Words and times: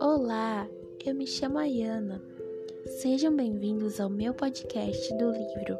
Olá, 0.00 0.70
eu 1.04 1.12
me 1.12 1.26
chamo 1.26 1.58
Ayana. 1.58 2.22
Sejam 2.86 3.34
bem-vindos 3.34 3.98
ao 3.98 4.08
meu 4.08 4.32
podcast 4.32 5.12
do 5.16 5.32
livro 5.32 5.76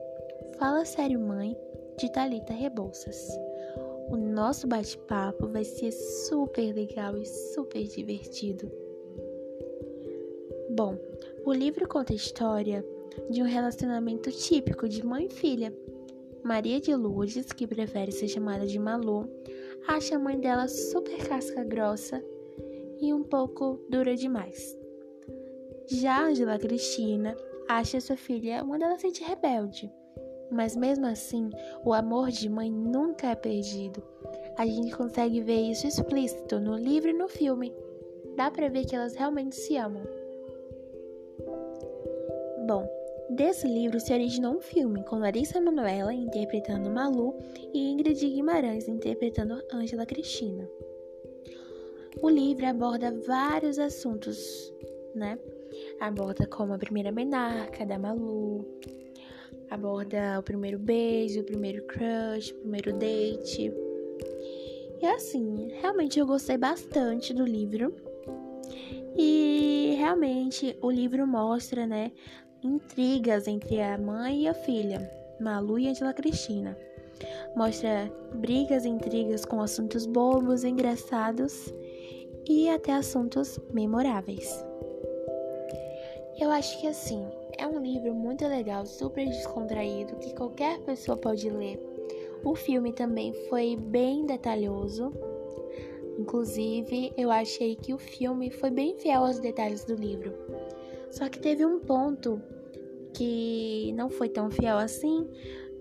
Fala 0.58 0.84
Sério 0.84 1.20
Mãe, 1.20 1.56
de 1.98 2.10
Talita 2.10 2.52
Rebouças. 2.52 3.28
O 4.10 4.16
nosso 4.16 4.66
bate-papo 4.66 5.46
vai 5.46 5.62
ser 5.62 5.92
super 5.92 6.74
legal 6.74 7.16
e 7.16 7.24
super 7.24 7.84
divertido. 7.84 8.68
Bom, 10.70 10.98
o 11.44 11.52
livro 11.52 11.86
conta 11.86 12.12
a 12.12 12.16
história 12.16 12.84
de 13.30 13.40
um 13.40 13.46
relacionamento 13.46 14.32
típico 14.32 14.88
de 14.88 15.06
mãe 15.06 15.26
e 15.26 15.30
filha. 15.30 15.72
Maria 16.46 16.80
de 16.80 16.94
Lourdes, 16.94 17.50
que 17.52 17.66
prefere 17.66 18.12
ser 18.12 18.28
chamada 18.28 18.64
de 18.64 18.78
Malu, 18.78 19.28
acha 19.88 20.14
a 20.14 20.18
mãe 20.18 20.38
dela 20.38 20.68
super 20.68 21.26
casca 21.26 21.64
grossa 21.64 22.22
e 23.00 23.12
um 23.12 23.24
pouco 23.24 23.80
dura 23.90 24.14
demais. 24.14 24.78
Já 25.88 26.24
Angela 26.24 26.56
Cristina 26.56 27.36
acha 27.68 28.00
sua 28.00 28.16
filha 28.16 28.62
uma 28.62 28.76
adolescente 28.76 29.24
rebelde, 29.24 29.92
mas 30.48 30.76
mesmo 30.76 31.06
assim, 31.06 31.50
o 31.84 31.92
amor 31.92 32.30
de 32.30 32.48
mãe 32.48 32.70
nunca 32.70 33.26
é 33.26 33.34
perdido. 33.34 34.00
A 34.56 34.64
gente 34.64 34.96
consegue 34.96 35.40
ver 35.40 35.72
isso 35.72 35.88
explícito 35.88 36.60
no 36.60 36.76
livro 36.76 37.10
e 37.10 37.12
no 37.12 37.28
filme. 37.28 37.74
Dá 38.36 38.52
pra 38.52 38.68
ver 38.68 38.84
que 38.86 38.94
elas 38.94 39.16
realmente 39.16 39.56
se 39.56 39.76
amam. 39.76 40.04
Bom, 42.68 42.88
desse 43.30 43.66
livro 43.66 43.98
se 44.00 44.12
originou 44.12 44.56
um 44.56 44.60
filme 44.60 45.02
com 45.04 45.18
Larissa 45.18 45.60
Manoela 45.60 46.14
interpretando 46.14 46.90
Malu 46.90 47.34
e 47.72 47.90
Ingrid 47.90 48.20
Guimarães 48.28 48.88
interpretando 48.88 49.62
Angela 49.72 50.06
Cristina. 50.06 50.68
O 52.22 52.28
livro 52.28 52.66
aborda 52.66 53.12
vários 53.26 53.78
assuntos, 53.78 54.72
né? 55.14 55.38
Aborda 56.00 56.46
como 56.46 56.72
a 56.72 56.78
primeira 56.78 57.12
menarca 57.12 57.84
da 57.84 57.98
Malu, 57.98 58.64
aborda 59.70 60.38
o 60.38 60.42
primeiro 60.42 60.78
beijo, 60.78 61.40
o 61.40 61.44
primeiro 61.44 61.84
crush, 61.86 62.52
o 62.52 62.60
primeiro 62.60 62.92
date. 62.92 63.72
E 65.00 65.06
assim, 65.06 65.68
realmente 65.80 66.18
eu 66.18 66.26
gostei 66.26 66.56
bastante 66.56 67.34
do 67.34 67.44
livro. 67.44 67.94
E 69.18 69.94
realmente 69.98 70.76
o 70.80 70.90
livro 70.90 71.26
mostra, 71.26 71.86
né, 71.86 72.12
intrigas 72.66 73.46
entre 73.46 73.80
a 73.80 73.96
mãe 73.96 74.42
e 74.42 74.48
a 74.48 74.54
filha, 74.54 75.10
Malu 75.40 75.78
e 75.78 75.88
Angela 75.88 76.12
Cristina. 76.12 76.76
Mostra 77.54 78.12
brigas 78.34 78.84
e 78.84 78.88
intrigas 78.88 79.44
com 79.44 79.60
assuntos 79.60 80.04
bobos, 80.04 80.64
engraçados 80.64 81.72
e 82.48 82.68
até 82.68 82.92
assuntos 82.92 83.58
memoráveis. 83.72 84.64
Eu 86.38 86.50
acho 86.50 86.78
que 86.80 86.86
assim, 86.86 87.26
é 87.56 87.66
um 87.66 87.80
livro 87.80 88.14
muito 88.14 88.46
legal, 88.46 88.84
super 88.84 89.24
descontraído, 89.26 90.16
que 90.16 90.34
qualquer 90.34 90.78
pessoa 90.80 91.16
pode 91.16 91.48
ler. 91.48 91.80
O 92.44 92.54
filme 92.54 92.92
também 92.92 93.32
foi 93.48 93.76
bem 93.76 94.26
detalhoso. 94.26 95.12
Inclusive, 96.18 97.12
eu 97.16 97.30
achei 97.30 97.74
que 97.76 97.94
o 97.94 97.98
filme 97.98 98.50
foi 98.50 98.70
bem 98.70 98.96
fiel 98.98 99.24
aos 99.24 99.38
detalhes 99.38 99.84
do 99.84 99.94
livro. 99.94 100.34
Só 101.10 101.28
que 101.28 101.38
teve 101.38 101.64
um 101.64 101.80
ponto 101.80 102.40
que 103.16 103.92
não 103.92 104.08
foi 104.08 104.28
tão 104.28 104.50
fiel 104.50 104.76
assim, 104.76 105.28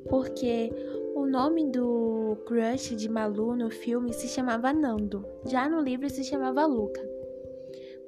porque 0.10 0.72
o 1.16 1.26
nome 1.26 1.70
do 1.70 2.38
crush 2.46 2.96
de 2.96 3.10
Malu 3.10 3.56
no 3.56 3.70
filme 3.70 4.14
se 4.14 4.28
chamava 4.28 4.72
Nando, 4.72 5.26
já 5.46 5.68
no 5.68 5.82
livro 5.82 6.10
se 6.10 6.24
chamava 6.24 6.66
Luca. 6.66 7.02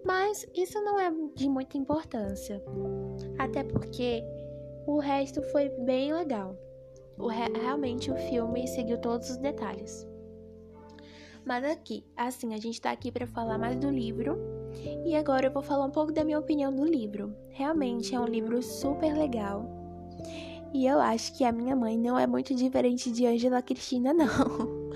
Mas 0.06 0.48
isso 0.56 0.82
não 0.82 1.00
é 1.00 1.12
de 1.36 1.50
muita 1.50 1.78
importância, 1.78 2.64
até 3.38 3.64
porque 3.64 4.24
o 4.86 5.00
resto 5.00 5.42
foi 5.42 5.70
bem 5.70 6.14
legal. 6.14 6.58
O 7.18 7.28
re 7.28 7.52
realmente 7.60 8.12
o 8.12 8.16
filme 8.16 8.68
seguiu 8.68 9.00
todos 9.00 9.30
os 9.30 9.38
detalhes. 9.38 10.08
Mas 11.44 11.64
aqui, 11.66 12.06
assim, 12.16 12.54
a 12.54 12.58
gente 12.58 12.80
tá 12.80 12.92
aqui 12.92 13.12
para 13.12 13.26
falar 13.26 13.58
mais 13.58 13.78
do 13.78 13.90
livro 13.90 14.38
e 15.06 15.16
agora 15.16 15.48
eu 15.48 15.52
vou 15.52 15.62
falar 15.62 15.86
um 15.86 15.92
pouco 15.92 16.12
da 16.12 16.24
minha 16.24 16.40
opinião 16.40 16.74
do 16.74 16.86
livro. 16.86 17.36
Realmente 17.50 18.14
é 18.14 18.20
um 18.20 18.26
livro 18.26 18.62
super 18.62 19.14
legal. 19.14 19.66
E 20.74 20.86
eu 20.86 21.00
acho 21.00 21.36
que 21.38 21.44
a 21.44 21.52
minha 21.52 21.76
mãe 21.76 21.98
não 21.98 22.20
é 22.20 22.28
muito 22.28 22.54
diferente 22.54 23.12
de 23.12 23.26
Angela 23.26 23.62
Cristina, 23.62 24.14
não. 24.14 24.28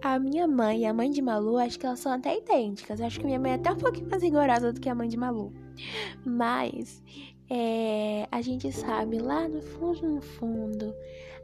A 0.00 0.16
minha 0.18 0.46
mãe 0.46 0.82
e 0.82 0.86
a 0.86 0.94
mãe 0.94 1.10
de 1.10 1.20
Malu, 1.20 1.58
acho 1.58 1.76
que 1.76 1.84
elas 1.84 1.98
são 1.98 2.12
até 2.12 2.38
idênticas. 2.38 3.00
Acho 3.00 3.18
que 3.18 3.26
minha 3.26 3.38
mãe 3.38 3.52
é 3.52 3.54
até 3.56 3.72
um 3.72 3.76
pouquinho 3.76 4.08
mais 4.08 4.22
rigorosa 4.22 4.72
do 4.72 4.80
que 4.80 4.88
a 4.88 4.94
mãe 4.94 5.08
de 5.08 5.16
Malu. 5.16 5.52
Mas 6.24 7.02
é, 7.50 8.28
a 8.30 8.40
gente 8.40 8.70
sabe 8.70 9.18
lá 9.18 9.48
no 9.48 9.60
fundo, 9.60 10.08
no 10.08 10.20
fundo, 10.20 10.94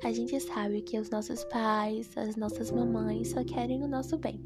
a 0.05 0.13
gente 0.13 0.39
sabe 0.39 0.83
que 0.83 0.99
os 0.99 1.11
nossos 1.11 1.45
pais, 1.45 2.17
as 2.17 2.37
nossas 2.37 2.71
mamães 2.71 3.31
só 3.31 3.43
querem 3.43 3.83
o 3.83 3.89
nosso 3.89 4.17
bem. 4.19 4.41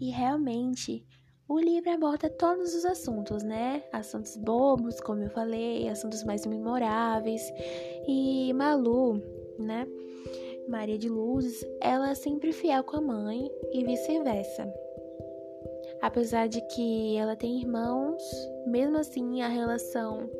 E 0.00 0.10
realmente, 0.10 1.06
o 1.48 1.58
livro 1.58 1.90
aborda 1.90 2.28
todos 2.28 2.74
os 2.74 2.84
assuntos, 2.84 3.42
né? 3.42 3.82
Assuntos 3.90 4.36
bobos, 4.36 5.00
como 5.00 5.22
eu 5.22 5.30
falei, 5.30 5.88
assuntos 5.88 6.22
mais 6.22 6.44
memoráveis. 6.44 7.42
E 8.06 8.52
Malu, 8.52 9.22
né? 9.58 9.86
Maria 10.68 10.98
de 10.98 11.08
Luz, 11.08 11.64
ela 11.80 12.10
é 12.10 12.14
sempre 12.14 12.52
fiel 12.52 12.84
com 12.84 12.98
a 12.98 13.00
mãe 13.00 13.50
e 13.72 13.82
vice-versa. 13.82 14.70
Apesar 16.02 16.48
de 16.48 16.60
que 16.68 17.16
ela 17.16 17.34
tem 17.34 17.58
irmãos, 17.60 18.22
mesmo 18.66 18.98
assim 18.98 19.40
a 19.40 19.48
relação 19.48 20.30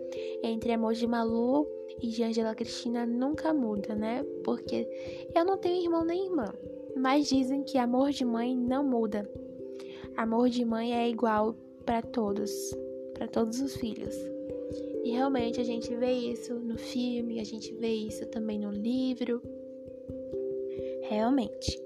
entre 0.45 0.73
amor 0.73 0.93
de 0.93 1.07
Malu 1.07 1.67
e 2.03 2.09
de 2.09 2.23
Angela 2.23 2.55
Cristina 2.55 3.07
nunca 3.07 3.55
muda, 3.55 3.95
né? 3.95 4.23
Porque 4.45 4.87
eu 5.35 5.45
não 5.45 5.57
tenho 5.57 5.83
irmão 5.83 6.05
nem 6.05 6.27
irmã, 6.27 6.53
mas 6.95 7.29
dizem 7.29 7.63
que 7.63 7.79
amor 7.79 8.11
de 8.11 8.27
mãe 8.27 8.55
não 8.55 8.85
muda. 8.85 9.29
Amor 10.19 10.49
de 10.49 10.65
mãe 10.65 10.93
é 10.93 11.09
igual 11.09 11.55
para 11.87 12.03
todos, 12.03 12.51
para 13.15 13.29
todos 13.29 13.61
os 13.61 13.77
filhos. 13.77 14.17
E 15.05 15.13
realmente 15.13 15.61
a 15.61 15.65
gente 15.65 15.95
vê 15.95 16.11
isso 16.11 16.55
no 16.55 16.77
filme, 16.77 17.39
a 17.39 17.45
gente 17.45 17.73
vê 17.75 17.93
isso 17.93 18.27
também 18.27 18.59
no 18.59 18.73
livro. 18.73 19.41
Realmente. 21.03 21.81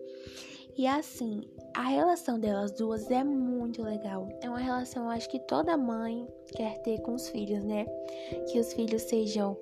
E 0.79 0.87
assim, 0.87 1.43
a 1.75 1.83
relação 1.83 2.41
delas 2.41 2.73
duas 2.73 3.11
é 3.11 3.23
muito 3.23 3.83
legal. 3.83 4.27
É 4.41 4.49
uma 4.49 4.59
relação, 4.59 5.05
eu 5.05 5.11
acho 5.11 5.29
que 5.29 5.39
toda 5.41 5.77
mãe 5.77 6.27
quer 6.57 6.81
ter 6.81 7.03
com 7.03 7.13
os 7.13 7.29
filhos, 7.29 7.63
né? 7.63 7.85
Que 8.51 8.59
os 8.59 8.73
filhos 8.73 9.03
sejam 9.03 9.59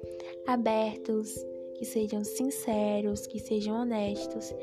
abertos, 0.47 1.45
que 1.81 1.87
sejam 1.87 2.23
sinceros, 2.23 3.27
que 3.27 3.39
sejam 3.39 3.75
honestos. 3.75 4.55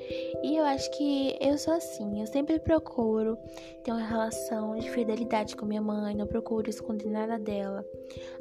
E 0.44 0.55
eu 0.55 0.63
acho 0.63 0.91
que 0.91 1.35
eu 1.41 1.57
sou 1.57 1.73
assim, 1.73 2.22
eu 2.22 2.28
sempre 2.28 2.59
procuro 2.59 3.35
ter 3.83 3.91
uma 3.91 4.05
relação 4.05 4.78
de 4.78 4.88
fidelidade 4.91 5.56
com 5.56 5.66
minha 5.66 5.81
mãe, 5.81 6.16
não 6.16 6.27
procuro 6.27 6.69
esconder 6.69 7.09
nada 7.09 7.39
dela. 7.39 7.83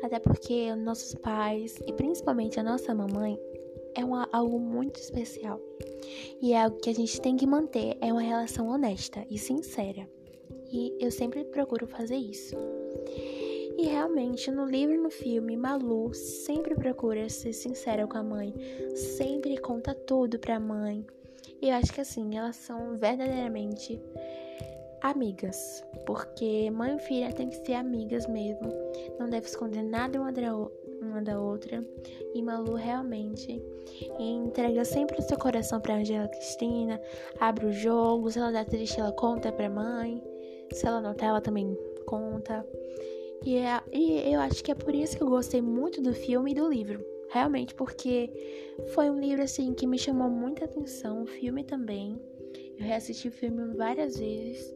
Até 0.02 0.18
porque 0.18 0.74
nossos 0.74 1.14
pais, 1.14 1.78
e 1.86 1.92
principalmente 1.94 2.60
a 2.60 2.62
nossa 2.62 2.94
mamãe, 2.94 3.40
é 3.94 4.04
uma, 4.04 4.28
algo 4.30 4.60
muito 4.60 5.00
especial. 5.00 5.58
E 6.42 6.52
é 6.52 6.62
algo 6.62 6.76
que 6.76 6.90
a 6.90 6.94
gente 6.94 7.18
tem 7.18 7.34
que 7.34 7.46
manter, 7.46 7.96
é 8.02 8.12
uma 8.12 8.20
relação 8.20 8.68
honesta 8.68 9.24
e 9.30 9.38
sincera. 9.38 10.06
E 10.70 10.94
eu 11.00 11.10
sempre 11.10 11.44
procuro 11.44 11.86
fazer 11.86 12.16
isso. 12.16 12.54
E 13.78 13.86
realmente, 13.86 14.50
no 14.50 14.64
livro 14.64 14.94
e 14.94 14.98
no 14.98 15.10
filme, 15.10 15.56
Malu 15.56 16.14
sempre 16.14 16.74
procura 16.74 17.28
ser 17.28 17.52
sincera 17.52 18.06
com 18.06 18.16
a 18.16 18.22
mãe, 18.22 18.54
sempre 18.94 19.58
conta 19.58 19.94
tudo 19.94 20.38
pra 20.38 20.58
mãe. 20.58 21.06
E 21.60 21.68
eu 21.68 21.74
acho 21.74 21.92
que 21.92 22.00
assim, 22.00 22.36
elas 22.36 22.56
são 22.56 22.96
verdadeiramente 22.96 24.00
amigas, 25.02 25.84
porque 26.06 26.70
mãe 26.70 26.96
e 26.96 27.00
filha 27.00 27.32
tem 27.32 27.48
que 27.48 27.64
ser 27.64 27.74
amigas 27.74 28.26
mesmo, 28.26 28.72
não 29.18 29.28
deve 29.28 29.46
esconder 29.46 29.82
nada 29.82 30.20
uma 30.20 30.32
da, 30.32 30.56
uma 31.00 31.22
da 31.22 31.40
outra. 31.40 31.80
E 32.34 32.42
Malu 32.42 32.74
realmente 32.74 33.62
entrega 34.18 34.84
sempre 34.84 35.18
o 35.18 35.22
seu 35.22 35.38
coração 35.38 35.80
pra 35.80 35.96
Angela 35.96 36.28
Cristina, 36.28 37.00
abre 37.38 37.66
o 37.66 37.72
jogo, 37.72 38.30
se 38.30 38.38
ela 38.38 38.52
tá 38.52 38.64
triste, 38.64 39.00
ela 39.00 39.12
conta 39.12 39.52
pra 39.52 39.68
mãe, 39.68 40.22
se 40.72 40.86
ela 40.86 41.00
não 41.00 41.14
tá, 41.14 41.26
ela 41.26 41.40
também 41.40 41.76
conta. 42.06 42.66
E, 43.46 43.58
é, 43.58 43.80
e 43.92 44.34
eu 44.34 44.40
acho 44.40 44.64
que 44.64 44.72
é 44.72 44.74
por 44.74 44.92
isso 44.92 45.16
que 45.16 45.22
eu 45.22 45.30
gostei 45.30 45.62
muito 45.62 46.02
do 46.02 46.12
filme 46.12 46.50
e 46.50 46.54
do 46.54 46.68
livro. 46.68 46.98
Realmente, 47.30 47.76
porque 47.76 48.28
foi 48.88 49.08
um 49.08 49.20
livro 49.20 49.44
assim 49.44 49.72
que 49.72 49.86
me 49.86 49.96
chamou 49.96 50.28
muita 50.28 50.64
atenção, 50.64 51.22
o 51.22 51.26
filme 51.26 51.62
também. 51.62 52.20
Eu 52.76 52.84
reassisti 52.84 53.28
o 53.28 53.32
filme 53.32 53.72
várias 53.76 54.18
vezes. 54.18 54.74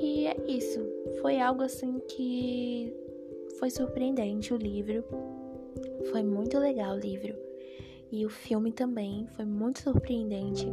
E 0.00 0.26
é 0.26 0.36
isso. 0.48 0.80
Foi 1.20 1.38
algo 1.38 1.62
assim 1.62 2.00
que 2.08 2.90
foi 3.58 3.68
surpreendente 3.68 4.54
o 4.54 4.56
livro. 4.56 5.04
Foi 6.10 6.22
muito 6.22 6.58
legal 6.58 6.96
o 6.96 6.98
livro. 6.98 7.36
E 8.10 8.24
o 8.24 8.30
filme 8.30 8.72
também 8.72 9.26
foi 9.36 9.44
muito 9.44 9.82
surpreendente, 9.82 10.66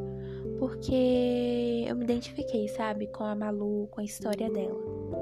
porque 0.57 1.83
eu 1.85 1.93
me 1.97 2.05
identifiquei, 2.05 2.69
sabe, 2.69 3.07
com 3.07 3.25
a 3.25 3.35
Malu, 3.35 3.89
com 3.91 3.99
a 3.99 4.05
história 4.05 4.49
dela 4.49 5.14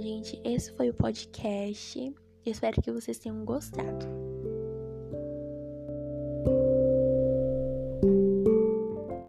gente, 0.00 0.40
esse 0.44 0.72
foi 0.72 0.90
o 0.90 0.94
podcast. 0.94 2.14
Espero 2.44 2.80
que 2.82 2.90
vocês 2.90 3.18
tenham 3.18 3.44
gostado. 3.44 4.19